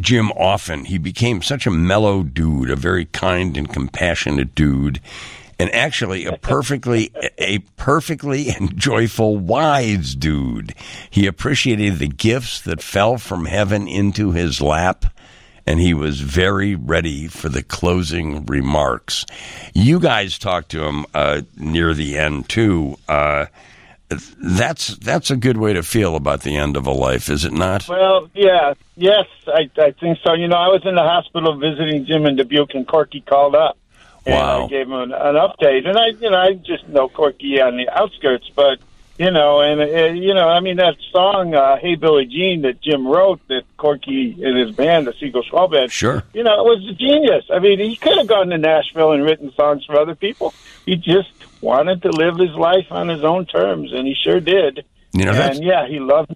Jim 0.00 0.30
often. 0.32 0.84
He 0.84 0.96
became 0.98 1.42
such 1.42 1.66
a 1.66 1.70
mellow 1.70 2.22
dude, 2.22 2.70
a 2.70 2.76
very 2.76 3.06
kind 3.06 3.56
and 3.56 3.68
compassionate 3.68 4.54
dude, 4.54 5.00
and 5.58 5.74
actually 5.74 6.24
a 6.24 6.36
perfectly 6.36 7.10
a 7.38 7.58
perfectly 7.76 8.48
and 8.50 8.76
joyful 8.88 9.36
wise 9.36 10.14
dude. 10.14 10.72
He 11.10 11.26
appreciated 11.26 11.98
the 11.98 12.06
gifts 12.06 12.60
that 12.62 12.80
fell 12.82 13.18
from 13.18 13.46
heaven 13.46 13.88
into 13.88 14.30
his 14.32 14.60
lap. 14.60 15.06
And 15.66 15.80
he 15.80 15.92
was 15.92 16.22
very 16.22 16.74
ready 16.76 17.26
for 17.28 17.50
the 17.50 17.62
closing 17.62 18.46
remarks. 18.46 19.26
You 19.74 20.00
guys 20.00 20.38
talked 20.38 20.70
to 20.70 20.82
him 20.84 21.04
uh, 21.12 21.42
near 21.58 21.92
the 21.92 22.16
end 22.16 22.48
too. 22.48 22.96
Uh, 23.06 23.46
that's 24.10 24.88
that's 24.96 25.30
a 25.30 25.36
good 25.36 25.56
way 25.58 25.72
to 25.74 25.82
feel 25.82 26.16
about 26.16 26.42
the 26.42 26.56
end 26.56 26.76
of 26.76 26.86
a 26.86 26.90
life, 26.92 27.28
is 27.28 27.44
it 27.44 27.52
not? 27.52 27.88
Well, 27.88 28.28
yeah, 28.34 28.74
yes, 28.96 29.26
I, 29.46 29.70
I 29.78 29.90
think 29.92 30.18
so. 30.24 30.32
You 30.32 30.48
know, 30.48 30.56
I 30.56 30.68
was 30.68 30.82
in 30.84 30.94
the 30.94 31.02
hospital 31.02 31.56
visiting 31.58 32.06
Jim 32.06 32.24
in 32.26 32.36
Dubuque, 32.36 32.74
and 32.74 32.86
Corky 32.86 33.20
called 33.20 33.54
up, 33.54 33.76
and 34.24 34.34
Wow. 34.34 34.64
I 34.64 34.68
gave 34.68 34.86
him 34.86 34.92
an, 34.94 35.12
an 35.12 35.34
update. 35.34 35.86
And 35.86 35.98
I, 35.98 36.06
you 36.08 36.30
know, 36.30 36.38
I 36.38 36.54
just 36.54 36.88
know 36.88 37.08
Corky 37.08 37.60
on 37.60 37.76
the 37.76 37.88
outskirts, 37.90 38.50
but 38.56 38.78
you 39.18 39.30
know, 39.30 39.60
and 39.60 39.80
uh, 39.80 39.84
you 40.18 40.32
know, 40.32 40.48
I 40.48 40.60
mean 40.60 40.76
that 40.76 40.96
song 41.12 41.54
uh, 41.54 41.76
"Hey 41.76 41.96
Billy 41.96 42.24
Jean" 42.24 42.62
that 42.62 42.80
Jim 42.80 43.06
wrote, 43.06 43.40
that 43.48 43.64
Corky 43.76 44.42
and 44.42 44.56
his 44.56 44.74
band, 44.74 45.06
the 45.06 45.12
Siegel-Schwall 45.20 45.68
Band, 45.68 45.90
Sure. 45.92 46.22
you 46.32 46.44
know, 46.44 46.52
it 46.60 46.64
was 46.64 46.88
a 46.88 46.94
genius. 46.94 47.44
I 47.52 47.58
mean, 47.58 47.78
he 47.78 47.96
could 47.96 48.16
have 48.16 48.26
gone 48.28 48.46
to 48.48 48.58
Nashville 48.58 49.12
and 49.12 49.22
written 49.24 49.52
songs 49.54 49.84
for 49.84 49.96
other 49.98 50.14
people. 50.14 50.54
He 50.86 50.96
just 50.96 51.30
wanted 51.60 52.02
to 52.02 52.10
live 52.10 52.36
his 52.36 52.50
life 52.50 52.86
on 52.90 53.08
his 53.08 53.24
own 53.24 53.46
terms, 53.46 53.92
and 53.92 54.06
he 54.06 54.14
sure 54.14 54.40
did. 54.40 54.84
You 55.12 55.24
know 55.24 55.32
and 55.32 55.64
yeah, 55.64 55.86
he 55.88 56.00
loved 56.00 56.34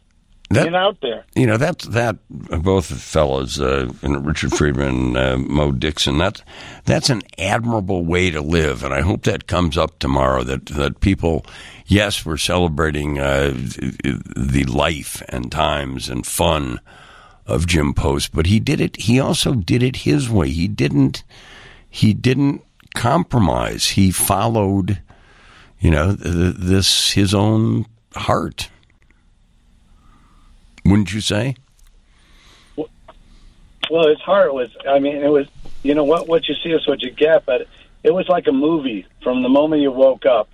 that, 0.51 0.65
being 0.65 0.75
out 0.75 0.99
there. 1.01 1.25
you 1.35 1.47
know 1.47 1.57
that's 1.57 1.87
that 1.87 2.17
both 2.29 2.87
fellows, 2.87 3.61
uh, 3.61 3.93
Richard 4.03 4.53
Friedman, 4.53 5.17
uh, 5.17 5.37
Mo 5.39 5.73
Dixon. 5.73 6.19
That 6.19 6.43
that's 6.85 7.11
an 7.11 7.23
admirable 7.39 8.05
way 8.05 8.31
to 8.31 8.41
live, 8.41 8.83
and 8.83 8.95
I 8.95 9.03
hope 9.03 9.23
that 9.25 9.47
comes 9.47 9.77
up 9.77 9.99
tomorrow. 9.99 10.43
That 10.43 10.67
that 10.67 11.01
people, 11.01 11.45
yes, 11.87 12.25
we're 12.25 12.39
celebrating 12.39 13.19
uh, 13.19 13.53
the 13.55 14.65
life 14.69 15.23
and 15.29 15.53
times 15.53 16.09
and 16.09 16.27
fun 16.27 16.81
of 17.47 17.67
Jim 17.67 17.93
Post, 17.93 18.33
but 18.33 18.47
he 18.47 18.61
did 18.61 18.81
it. 18.81 19.03
He 19.03 19.19
also 19.21 19.55
did 19.55 19.83
it 19.83 19.97
his 19.97 20.31
way. 20.31 20.49
He 20.49 20.69
didn't. 20.69 21.25
He 21.91 22.15
didn't 22.15 22.63
compromise. 22.95 23.91
He 23.91 24.11
followed, 24.11 25.03
you 25.83 25.91
know, 25.91 26.13
this 26.13 27.11
his 27.13 27.35
own 27.35 27.85
heart. 28.15 28.71
Wouldn't 30.85 31.13
you 31.13 31.21
say? 31.21 31.57
Well, 32.77 34.09
his 34.09 34.21
heart 34.21 34.55
was. 34.55 34.71
I 34.89 34.99
mean, 35.01 35.17
it 35.17 35.29
was. 35.29 35.47
You 35.83 35.95
know 35.95 36.05
what? 36.05 36.29
What 36.29 36.49
you 36.49 36.55
see 36.63 36.71
is 36.71 36.87
what 36.87 37.03
you 37.03 37.11
get. 37.11 37.45
But 37.45 37.67
it 38.03 38.15
was 38.15 38.29
like 38.29 38.47
a 38.47 38.53
movie 38.53 39.07
from 39.23 39.43
the 39.43 39.49
moment 39.49 39.83
you 39.83 39.91
woke 39.91 40.25
up, 40.25 40.49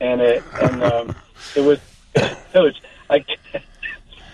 and 0.00 0.20
it 0.20 0.42
and 0.60 0.82
um, 0.82 1.16
it 1.56 1.62
was. 1.62 1.80
It 2.14 2.36
was. 2.54 2.78
I. 3.10 3.20
can't- 3.20 3.64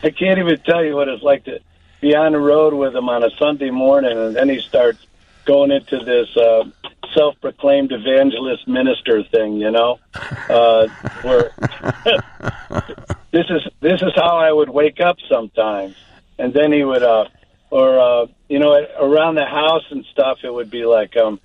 I 0.03 0.11
can't 0.11 0.39
even 0.39 0.59
tell 0.61 0.85
you 0.85 0.97
what 0.97 1.09
it's 1.09 1.23
like 1.23 1.45
to 1.45 1.61
be 2.03 2.15
on 2.15 2.33
the 2.33 2.39
road 2.39 2.75
with 2.75 2.95
him 2.95 3.09
on 3.09 3.25
a 3.25 3.31
Sunday 3.39 3.71
morning, 3.71 4.19
and 4.19 4.37
then 4.37 4.51
he 4.51 4.61
starts 4.61 4.99
going 5.47 5.71
into 5.71 5.99
this 6.05 6.37
uh, 6.37 6.65
self-proclaimed 7.15 7.93
evangelist 7.93 8.67
minister 8.69 9.23
thing. 9.25 9.55
You 9.55 9.71
know, 9.71 9.99
uh, 10.49 10.89
where 11.23 11.53
this 13.31 13.47
is 13.51 13.63
this 13.81 14.03
is 14.03 14.13
how 14.17 14.37
I 14.39 14.53
would 14.53 14.69
wake 14.69 15.01
up 15.01 15.17
sometimes, 15.29 15.97
and 16.39 16.53
then 16.53 16.73
he 16.73 16.85
would, 16.85 17.03
uh, 17.03 17.27
or 17.71 17.99
uh, 17.99 18.27
you 18.49 18.59
know, 18.59 18.87
around 19.01 19.37
the 19.37 19.47
house 19.47 19.85
and 19.91 20.05
stuff, 20.07 20.39
it 20.45 20.53
would 20.53 20.71
be 20.71 20.85
like, 20.85 21.17
um, 21.17 21.41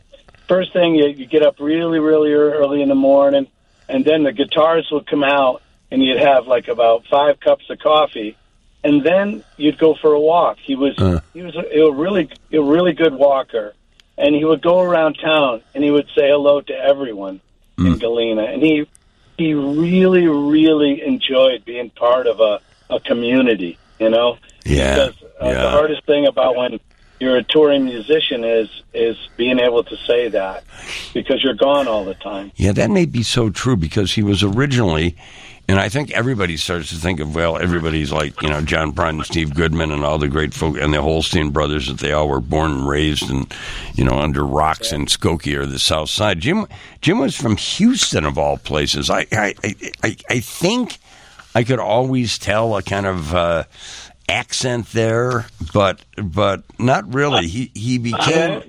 first 0.48 0.74
thing 0.74 0.96
you, 0.96 1.08
you 1.08 1.26
get 1.26 1.44
up 1.44 1.60
really, 1.60 2.00
really 2.00 2.32
early 2.34 2.82
in 2.82 2.90
the 2.90 2.96
morning, 2.96 3.48
and 3.88 4.06
then 4.06 4.24
the 4.24 4.32
guitars 4.32 4.88
would 4.92 5.08
come 5.08 5.24
out, 5.24 5.62
and 5.92 6.04
you'd 6.04 6.20
have 6.20 6.48
like 6.48 6.68
about 6.68 7.06
five 7.08 7.40
cups 7.40 7.70
of 7.70 7.80
coffee, 7.80 8.36
and 8.84 9.04
then 9.04 9.44
you'd 9.58 9.78
go 9.78 9.96
for 9.96 10.14
a 10.14 10.20
walk. 10.20 10.58
He 10.62 10.76
was 10.76 10.98
Uh. 10.98 11.22
he 11.34 11.42
was 11.42 11.56
a, 11.56 11.80
a 11.80 11.92
really 11.92 12.30
a 12.52 12.62
really 12.62 12.94
good 12.94 13.14
walker, 13.14 13.74
and 14.20 14.36
he 14.36 14.44
would 14.46 14.62
go 14.62 14.82
around 14.82 15.16
town 15.16 15.62
and 15.74 15.84
he 15.84 15.90
would 15.92 16.08
say 16.16 16.30
hello 16.30 16.62
to 16.62 16.74
everyone 16.74 17.42
in 17.78 17.98
Galena, 17.98 18.44
and 18.44 18.62
he 18.62 18.86
he 19.38 19.54
really 19.54 20.28
really 20.28 21.02
enjoyed 21.02 21.64
being 21.66 21.90
part 21.92 22.28
of 22.28 22.40
a 22.42 22.60
a 22.90 23.00
community. 23.00 23.78
You 24.00 24.10
know, 24.10 24.38
Yeah, 24.66 25.08
because 25.08 25.24
uh, 25.42 25.46
yeah. 25.48 25.64
the 25.64 25.70
hardest 25.70 26.06
thing 26.06 26.26
about 26.28 26.56
when 26.56 26.80
you're 27.20 27.38
a 27.38 27.44
touring 27.44 27.86
musician 27.86 28.44
is 28.44 28.70
is 28.94 29.18
being 29.38 29.60
able 29.60 29.84
to 29.84 29.96
say 30.08 30.30
that 30.30 30.64
because 31.14 31.44
you're 31.44 31.54
gone 31.54 31.88
all 31.88 32.06
the 32.06 32.16
time. 32.16 32.52
Yeah, 32.56 32.72
that 32.74 32.90
may 32.90 33.06
be 33.06 33.24
so 33.24 33.50
true 33.50 33.76
because 33.78 34.14
he 34.14 34.24
was 34.24 34.44
originally, 34.44 35.16
and 35.70 35.80
I 35.80 35.88
think 35.88 36.10
everybody 36.10 36.58
starts 36.58 36.90
to 36.90 36.96
think 36.96 37.20
of, 37.20 37.36
well, 37.36 37.56
everybody's 37.56 38.12
like, 38.12 38.42
you 38.42 38.50
know, 38.50 38.60
John 38.60 38.92
Prine 38.92 39.10
and 39.10 39.26
Steve 39.26 39.54
Goodman 39.54 39.92
and 39.92 40.04
all 40.04 40.18
the 40.18 40.28
great 40.28 40.52
folk 40.52 40.76
and 40.78 40.92
the 40.92 41.00
Holstein 41.04 41.52
brothers 41.52 41.86
that 41.86 42.00
they 42.00 42.12
all 42.12 42.28
were 42.28 42.40
born 42.40 42.72
and 42.72 42.90
raised 42.90 43.30
and, 43.30 43.54
you 43.94 44.04
know, 44.04 44.18
under 44.18 44.44
rocks 44.44 44.92
in 44.92 45.06
Skokie 45.06 45.56
or 45.56 45.68
the 45.68 45.78
South 45.78 46.10
Side. 46.10 46.40
Jim, 46.40 46.66
Jim 47.02 47.20
was 47.20 47.38
from 47.38 47.56
Houston 47.56 48.26
of 48.26 48.36
all 48.40 48.58
places. 48.58 49.12
I, 49.12 49.28
I, 49.32 49.54
I, 49.64 49.76
I, 50.04 50.16
I 50.28 50.40
think 50.40 50.98
I 51.54 51.64
could 51.64 51.80
always 51.80 52.40
tell 52.40 52.76
a 52.76 52.82
kind 52.82 53.06
of, 53.06 53.36
uh, 53.36 53.66
accent 54.28 54.88
there, 54.88 55.46
but, 55.72 56.04
but 56.16 56.64
not 56.80 57.14
really. 57.14 57.46
He, 57.46 57.70
he 57.76 58.00
became, 58.00 58.64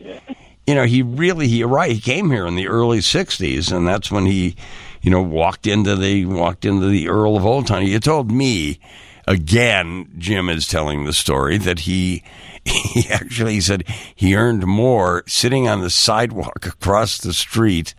you 0.66 0.74
know, 0.74 0.84
he 0.84 1.00
really 1.00 1.48
he 1.48 1.64
right. 1.64 1.92
He 1.92 2.00
came 2.00 2.30
here 2.30 2.46
in 2.46 2.56
the 2.56 2.68
early 2.68 2.98
'60s, 2.98 3.74
and 3.74 3.88
that's 3.88 4.10
when 4.10 4.24
he, 4.24 4.54
you 5.02 5.10
know, 5.10 5.22
walked 5.22 5.66
into 5.66 5.96
the 5.96 6.26
walked 6.26 6.64
into 6.64 6.86
the 6.86 7.08
Earl 7.08 7.36
of 7.36 7.46
Old 7.46 7.66
Town. 7.66 7.82
He 7.82 7.98
told 7.98 8.30
me 8.30 8.80
again. 9.26 10.10
Jim 10.18 10.48
is 10.48 10.66
telling 10.66 11.04
the 11.04 11.12
story 11.12 11.58
that 11.58 11.80
he 11.80 12.22
he 12.64 13.08
actually 13.10 13.60
said 13.60 13.84
he 14.14 14.34
earned 14.34 14.66
more 14.66 15.24
sitting 15.26 15.68
on 15.68 15.80
the 15.80 15.90
sidewalk 15.90 16.66
across 16.66 17.18
the 17.18 17.32
street 17.32 17.94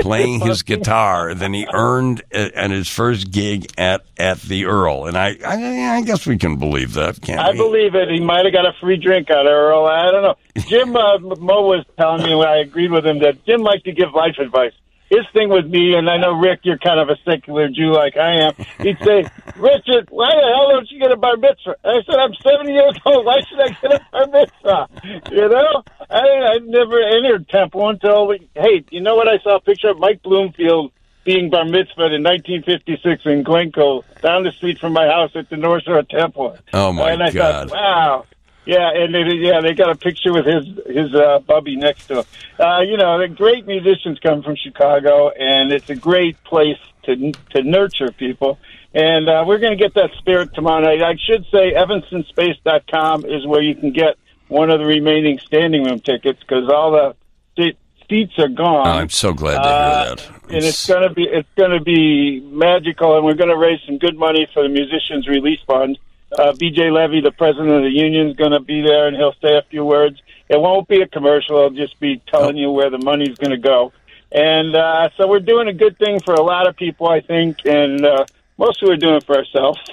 playing 0.00 0.40
his 0.46 0.62
guitar 0.62 1.34
than 1.34 1.52
he 1.52 1.66
earned 1.72 2.22
at, 2.32 2.70
his 2.70 2.88
first 2.88 3.30
gig 3.30 3.70
at 3.76 4.04
at 4.16 4.40
the 4.40 4.66
Earl. 4.66 5.06
And 5.06 5.16
I 5.16 5.36
I, 5.44 5.96
I 5.96 6.02
guess 6.02 6.26
we 6.26 6.38
can 6.38 6.56
believe 6.56 6.94
that, 6.94 7.20
can't 7.20 7.40
I 7.40 7.50
we? 7.50 7.54
I 7.54 7.56
believe 7.56 7.94
it. 7.94 8.08
He 8.08 8.20
might 8.20 8.44
have 8.44 8.54
got 8.54 8.66
a 8.66 8.72
free 8.80 8.96
drink 8.96 9.30
out 9.30 9.46
of 9.46 9.52
Earl. 9.52 9.86
I 9.86 10.10
don't 10.10 10.22
know. 10.22 10.34
Jim 10.56 10.96
uh, 10.96 11.18
Mo 11.18 11.62
was 11.62 11.84
telling 11.98 12.22
me 12.22 12.42
I 12.42 12.58
agreed 12.58 12.90
with 12.90 13.06
him 13.06 13.20
that 13.20 13.44
Jim 13.44 13.60
liked 13.60 13.84
to 13.84 13.92
give 13.92 14.12
life 14.14 14.36
advice. 14.38 14.72
His 15.10 15.26
thing 15.32 15.48
with 15.48 15.66
me, 15.66 15.94
and 15.94 16.08
I 16.08 16.18
know 16.18 16.38
Rick, 16.38 16.60
you're 16.64 16.78
kind 16.78 17.00
of 17.00 17.08
a 17.08 17.16
secular 17.24 17.68
Jew 17.68 17.92
like 17.92 18.16
I 18.16 18.46
am. 18.46 18.54
He'd 18.80 18.98
say, 18.98 19.24
"Richard, 19.56 20.08
why 20.10 20.28
the 20.28 20.52
hell 20.54 20.68
don't 20.70 20.90
you 20.90 21.00
get 21.00 21.12
a 21.12 21.16
bar 21.16 21.36
mitzvah?" 21.36 21.76
I 21.84 22.02
said, 22.04 22.16
"I'm 22.16 22.34
70 22.34 22.72
years 22.72 22.94
old. 23.06 23.24
Why 23.24 23.40
should 23.48 23.60
I 23.60 23.68
get 23.80 23.92
a 23.92 24.06
bar 24.12 24.26
mitzvah?" 24.26 25.30
You 25.32 25.48
know, 25.48 25.82
I 26.10 26.20
I 26.20 26.58
never 26.62 27.00
entered 27.00 27.48
temple 27.48 27.88
until 27.88 28.32
hey, 28.54 28.84
you 28.90 29.00
know 29.00 29.16
what? 29.16 29.28
I 29.28 29.38
saw 29.38 29.56
a 29.56 29.60
picture 29.60 29.88
of 29.88 29.98
Mike 29.98 30.22
Bloomfield 30.22 30.92
being 31.24 31.50
bar 31.50 31.64
mitzvah 31.64 32.14
in 32.14 32.22
1956 32.22 33.22
in 33.26 33.42
Glencoe, 33.42 34.02
down 34.22 34.44
the 34.44 34.52
street 34.52 34.78
from 34.78 34.94
my 34.94 35.06
house 35.06 35.30
at 35.34 35.50
the 35.50 35.56
North 35.56 35.84
Shore 35.84 36.02
Temple. 36.02 36.56
Oh, 36.72 36.90
my 36.92 37.12
and 37.12 37.22
I 37.22 37.30
God. 37.30 37.68
Thought, 37.68 37.76
wow. 37.76 38.24
Yeah, 38.68 38.90
and 38.94 39.14
they, 39.14 39.22
yeah, 39.36 39.62
they 39.62 39.72
got 39.72 39.88
a 39.90 39.94
picture 39.96 40.30
with 40.30 40.44
his 40.44 40.64
his 40.86 41.14
uh, 41.14 41.38
bubby 41.38 41.74
next 41.76 42.06
to 42.08 42.18
him. 42.18 42.24
Uh, 42.60 42.80
you 42.80 42.98
know, 42.98 43.18
the 43.18 43.26
great 43.26 43.66
musicians 43.66 44.18
come 44.18 44.42
from 44.42 44.56
Chicago, 44.56 45.30
and 45.30 45.72
it's 45.72 45.88
a 45.88 45.94
great 45.96 46.36
place 46.44 46.76
to 47.04 47.32
to 47.54 47.62
nurture 47.62 48.12
people. 48.12 48.58
And 48.94 49.26
uh, 49.28 49.44
we're 49.46 49.58
going 49.58 49.76
to 49.76 49.82
get 49.82 49.94
that 49.94 50.10
spirit 50.18 50.54
tomorrow 50.54 50.82
night. 50.82 51.02
I 51.02 51.14
should 51.16 51.44
say, 51.50 51.72
evanstonspace.com 51.74 53.24
is 53.26 53.46
where 53.46 53.62
you 53.62 53.74
can 53.74 53.92
get 53.92 54.16
one 54.48 54.70
of 54.70 54.78
the 54.80 54.86
remaining 54.86 55.38
standing 55.38 55.84
room 55.84 56.00
tickets 56.00 56.40
because 56.40 56.68
all 56.70 56.92
the 56.92 57.14
se- 57.58 57.76
seats 58.08 58.38
are 58.38 58.48
gone. 58.48 58.86
Oh, 58.86 58.90
I'm 58.90 59.10
so 59.10 59.32
glad 59.32 59.62
to 59.62 59.68
Uh, 59.68 60.06
hear 60.06 60.16
that. 60.16 60.28
and 60.50 60.64
it's 60.64 60.86
gonna 60.86 61.10
be 61.12 61.24
it's 61.24 61.48
gonna 61.56 61.80
be 61.80 62.40
magical, 62.40 63.16
and 63.16 63.24
we're 63.24 63.34
gonna 63.34 63.56
raise 63.56 63.80
some 63.86 63.98
good 63.98 64.16
money 64.18 64.46
for 64.52 64.62
the 64.62 64.68
Musicians 64.68 65.26
Release 65.28 65.60
Fund. 65.66 65.98
Uh, 66.36 66.52
B.J. 66.58 66.90
Levy, 66.90 67.20
the 67.20 67.30
president 67.32 67.70
of 67.70 67.82
the 67.82 67.90
union, 67.90 68.28
is 68.28 68.36
going 68.36 68.52
to 68.52 68.60
be 68.60 68.82
there, 68.82 69.06
and 69.06 69.16
he'll 69.16 69.34
say 69.40 69.56
a 69.56 69.62
few 69.70 69.84
words. 69.84 70.20
It 70.48 70.60
won't 70.60 70.88
be 70.88 71.00
a 71.00 71.06
commercial; 71.06 71.62
I'll 71.62 71.70
just 71.70 71.98
be 72.00 72.20
telling 72.26 72.56
you 72.56 72.70
where 72.70 72.90
the 72.90 72.98
money's 72.98 73.36
going 73.38 73.50
to 73.50 73.56
go. 73.58 73.92
And 74.30 74.76
uh, 74.76 75.08
so 75.16 75.26
we're 75.26 75.40
doing 75.40 75.68
a 75.68 75.72
good 75.72 75.98
thing 75.98 76.20
for 76.20 76.34
a 76.34 76.42
lot 76.42 76.68
of 76.68 76.76
people, 76.76 77.08
I 77.08 77.20
think. 77.20 77.58
And 77.64 78.04
uh, 78.04 78.26
mostly 78.58 78.88
we're 78.88 78.96
doing 78.96 79.16
it 79.16 79.24
for 79.24 79.36
ourselves. 79.36 79.78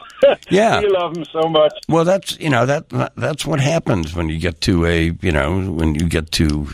Yeah. 0.49 0.79
we 0.79 0.87
love 0.87 1.13
them 1.13 1.25
so 1.25 1.47
much. 1.47 1.73
Well, 1.87 2.03
that's 2.03 2.39
you 2.39 2.49
know 2.49 2.65
that 2.65 2.89
that's 3.15 3.45
what 3.45 3.59
happens 3.59 4.15
when 4.15 4.27
you 4.27 4.39
get 4.39 4.59
to 4.61 4.85
a 4.85 5.11
you 5.21 5.31
know 5.31 5.69
when 5.69 5.93
you 5.93 6.07
get 6.07 6.31
to 6.33 6.69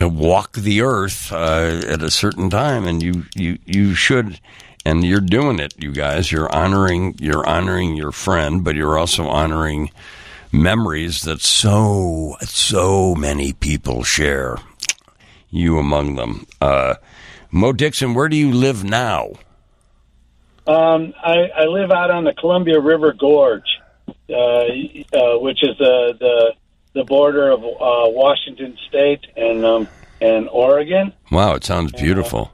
walk 0.00 0.52
the 0.54 0.80
earth 0.80 1.32
uh, 1.32 1.82
at 1.86 2.02
a 2.02 2.10
certain 2.10 2.48
time, 2.48 2.86
and 2.86 3.02
you 3.02 3.24
you 3.34 3.58
you 3.66 3.94
should, 3.94 4.40
and 4.84 5.04
you're 5.04 5.20
doing 5.20 5.58
it, 5.58 5.74
you 5.82 5.92
guys. 5.92 6.32
You're 6.32 6.52
honoring 6.54 7.16
you're 7.18 7.46
honoring 7.46 7.96
your 7.96 8.12
friend, 8.12 8.64
but 8.64 8.74
you're 8.74 8.98
also 8.98 9.26
honoring 9.26 9.90
memories 10.50 11.22
that 11.22 11.40
so 11.40 12.36
so 12.42 13.14
many 13.14 13.52
people 13.52 14.02
share. 14.02 14.58
You 15.50 15.78
among 15.78 16.16
them. 16.16 16.46
Uh, 16.60 16.94
Mo 17.50 17.72
Dixon, 17.72 18.14
where 18.14 18.28
do 18.28 18.36
you 18.36 18.50
live 18.50 18.82
now? 18.82 19.32
Um, 20.66 21.12
I, 21.22 21.50
I 21.56 21.64
live 21.64 21.90
out 21.90 22.10
on 22.10 22.24
the 22.24 22.32
Columbia 22.32 22.80
River 22.80 23.12
Gorge, 23.12 23.66
uh, 24.08 24.32
uh, 24.32 25.38
which 25.40 25.62
is 25.62 25.76
the 25.78 26.16
the, 26.18 26.54
the 26.94 27.04
border 27.04 27.50
of 27.50 27.62
uh, 27.62 28.08
Washington 28.10 28.78
State 28.88 29.26
and 29.36 29.64
um, 29.64 29.88
and 30.20 30.48
Oregon. 30.48 31.12
Wow, 31.30 31.54
it 31.54 31.64
sounds 31.64 31.92
beautiful. 31.92 32.52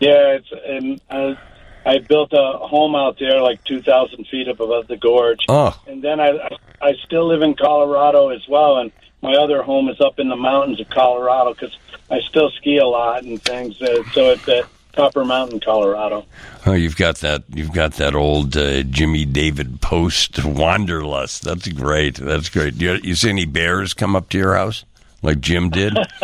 Yeah, 0.00 0.38
it's 0.38 0.52
and 0.66 1.00
I, 1.10 1.38
I 1.84 1.98
built 1.98 2.32
a 2.32 2.58
home 2.58 2.94
out 2.94 3.18
there, 3.18 3.40
like 3.42 3.62
two 3.64 3.82
thousand 3.82 4.26
feet 4.28 4.48
up 4.48 4.60
above 4.60 4.88
the 4.88 4.96
gorge. 4.96 5.40
Oh, 5.48 5.78
And 5.86 6.02
then 6.02 6.20
I 6.20 6.56
I 6.80 6.94
still 7.04 7.26
live 7.26 7.42
in 7.42 7.54
Colorado 7.54 8.28
as 8.28 8.46
well, 8.48 8.78
and 8.78 8.92
my 9.22 9.34
other 9.34 9.62
home 9.62 9.88
is 9.88 10.00
up 10.00 10.18
in 10.18 10.28
the 10.28 10.36
mountains 10.36 10.80
of 10.80 10.88
Colorado 10.88 11.52
because 11.54 11.76
I 12.10 12.20
still 12.20 12.50
ski 12.50 12.78
a 12.78 12.86
lot 12.86 13.24
and 13.24 13.42
things. 13.42 13.80
Uh, 13.82 14.04
so 14.12 14.30
it's 14.30 14.48
at 14.48 14.64
Copper 14.92 15.24
Mountain, 15.24 15.60
Colorado. 15.60 16.24
Oh, 16.66 16.72
you've 16.72 16.96
got 16.96 17.18
that. 17.18 17.44
You've 17.52 17.72
got 17.72 17.94
that 17.94 18.14
old 18.14 18.56
uh, 18.56 18.82
Jimmy 18.84 19.24
David 19.24 19.80
Post 19.80 20.44
wanderlust. 20.44 21.42
That's 21.42 21.68
great. 21.68 22.16
That's 22.16 22.48
great. 22.48 22.74
You, 22.74 22.94
you 23.02 23.14
see 23.14 23.30
any 23.30 23.44
bears 23.44 23.94
come 23.94 24.14
up 24.16 24.28
to 24.30 24.38
your 24.38 24.54
house 24.54 24.84
like 25.22 25.40
Jim 25.40 25.70
did? 25.70 25.94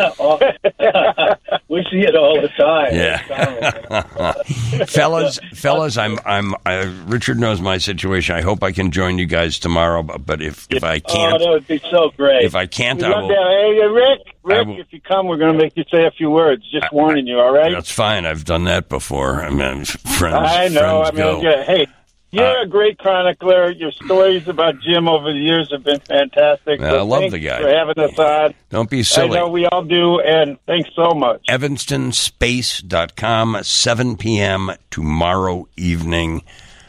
we 1.68 1.82
see 1.90 2.00
it 2.00 2.14
all 2.16 2.40
the 2.40 2.48
time. 2.56 2.94
Yeah. 2.94 3.22
fellas, 4.86 5.38
fellas, 5.54 5.96
I'm, 5.98 6.18
I'm, 6.24 6.54
I, 6.64 6.82
Richard 7.06 7.38
knows 7.38 7.60
my 7.60 7.78
situation. 7.78 8.36
I 8.36 8.42
hope 8.42 8.62
I 8.62 8.72
can 8.72 8.90
join 8.90 9.18
you 9.18 9.26
guys 9.26 9.58
tomorrow. 9.58 10.02
But, 10.02 10.24
but 10.26 10.42
if, 10.42 10.66
if 10.70 10.84
I 10.84 10.96
Oh, 10.96 11.12
can't, 11.12 11.38
that 11.40 11.48
would 11.50 11.66
be 11.66 11.80
so 11.90 12.10
great. 12.16 12.44
if 12.44 12.54
I 12.54 12.66
can't, 12.66 13.00
We 13.00 13.06
I 13.06 13.20
will. 13.20 13.28
Hey, 13.28 13.86
Rick, 13.88 14.20
Rick, 14.42 14.66
will- 14.68 14.80
if 14.80 14.92
you 14.92 15.00
come, 15.00 15.26
we're 15.26 15.36
going 15.38 15.52
to 15.52 15.58
make 15.58 15.76
you 15.76 15.84
say 15.90 16.04
a 16.06 16.10
few 16.12 16.30
words. 16.30 16.62
Just 16.70 16.92
warning 16.92 17.26
you, 17.26 17.38
all 17.40 17.52
right? 17.52 17.72
That's 17.72 17.90
fine. 17.90 18.26
I've 18.26 18.44
done 18.44 18.64
that 18.64 18.88
before. 18.88 19.42
I 19.42 19.50
mean, 19.50 19.84
friends, 19.84 20.34
I 20.36 20.68
know. 20.68 21.02
I 21.02 21.10
friends 21.10 21.16
mean, 21.16 21.42
go. 21.42 21.50
yeah, 21.50 21.64
hey, 21.64 21.86
you're 22.34 22.58
Uh, 22.58 22.62
a 22.64 22.66
great 22.66 22.98
chronicler. 22.98 23.70
Your 23.70 23.92
stories 23.92 24.46
about 24.48 24.80
Jim 24.80 25.08
over 25.08 25.32
the 25.32 25.38
years 25.38 25.70
have 25.72 25.84
been 25.84 26.00
fantastic. 26.00 26.80
So 26.80 26.98
I 26.98 27.02
love 27.02 27.30
the 27.30 27.38
guy. 27.38 27.60
for 27.62 27.68
having 27.68 27.98
us 27.98 28.18
on. 28.18 28.54
Don't 28.70 28.90
be 28.90 29.02
silly. 29.02 29.38
I 29.38 29.42
know 29.42 29.48
we 29.48 29.66
all 29.66 29.82
do, 29.82 30.20
and 30.20 30.58
thanks 30.66 30.90
so 30.96 31.10
much. 31.12 31.42
EvanstonSpace.com, 31.48 33.58
7 33.62 34.16
p.m. 34.16 34.70
tomorrow 34.90 35.68
evening. 35.76 36.42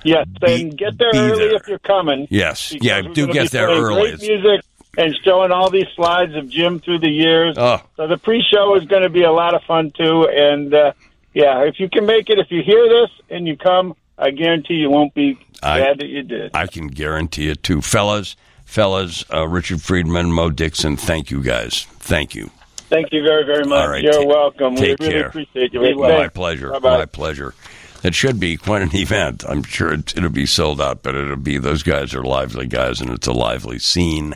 Yes, 0.03 0.27
Be- 0.39 0.61
and 0.61 0.77
get 0.77 0.97
there 0.97 1.09
early 1.15 1.47
there. 1.47 1.55
if 1.55 1.67
you're 1.67 1.79
coming. 1.79 2.27
Yes. 2.29 2.73
Yeah, 2.79 3.01
do 3.01 3.27
get 3.27 3.51
there 3.51 3.67
early. 3.67 4.11
Great 4.15 4.21
music 4.21 4.61
and 4.97 5.13
showing 5.23 5.51
all 5.51 5.69
these 5.69 5.87
slides 5.95 6.35
of 6.35 6.47
Jim 6.47 6.79
through 6.79 6.99
the 6.99 7.09
years. 7.09 7.55
Oh, 7.57 7.81
So 7.97 8.07
the 8.07 8.17
pre-show 8.17 8.75
is 8.75 8.85
going 8.85 9.01
to 9.03 9.09
be 9.09 9.23
a 9.23 9.31
lot 9.31 9.53
of 9.55 9.63
fun 9.63 9.91
too. 9.91 10.27
And 10.29 10.73
uh, 10.73 10.93
yeah, 11.33 11.63
if 11.63 11.79
you 11.79 11.89
can 11.89 12.05
make 12.05 12.29
it, 12.29 12.39
if 12.39 12.51
you 12.51 12.61
hear 12.63 12.87
this 12.87 13.09
and 13.29 13.47
you 13.47 13.57
come, 13.57 13.95
I 14.17 14.31
guarantee 14.31 14.75
you 14.75 14.89
won't 14.89 15.13
be 15.13 15.37
I- 15.61 15.79
sad 15.81 15.99
that 15.99 16.07
you 16.07 16.23
did. 16.23 16.51
I 16.53 16.67
can 16.67 16.87
guarantee 16.87 17.49
it 17.49 17.63
too. 17.63 17.81
Fellas, 17.81 18.35
fellas, 18.65 19.25
uh, 19.33 19.47
Richard 19.47 19.81
Friedman, 19.81 20.31
Mo 20.31 20.49
Dixon, 20.49 20.95
thank 20.97 21.31
you 21.31 21.41
guys. 21.41 21.85
Thank 21.99 22.35
you. 22.35 22.49
Thank 22.87 23.11
you 23.11 23.23
very, 23.23 23.43
very 23.45 23.65
much. 23.65 23.79
All 23.81 23.89
right. 23.89 24.03
You're 24.03 24.25
welcome. 24.27 24.75
take 24.75 24.99
we 24.99 25.07
really 25.07 25.19
care. 25.19 25.27
appreciate 25.27 25.73
you. 25.73 25.81
Well. 25.97 26.19
My 26.19 26.27
pleasure. 26.27 26.69
Bye-bye. 26.71 26.97
My 26.99 27.05
pleasure. 27.05 27.55
It 28.03 28.13
should 28.13 28.39
be 28.39 28.55
quite 28.57 28.83
an 28.83 28.95
event. 28.95 29.43
I'm 29.47 29.63
sure 29.63 29.91
it, 29.93 30.15
it'll 30.15 30.29
be 30.29 30.45
sold 30.45 30.79
out, 30.79 31.01
but 31.01 31.15
it'll 31.15 31.35
be 31.37 31.57
those 31.57 31.81
guys 31.81 32.13
are 32.13 32.23
lively 32.23 32.67
guys, 32.67 33.01
and 33.01 33.09
it's 33.09 33.25
a 33.25 33.33
lively 33.33 33.79
scene. 33.79 34.35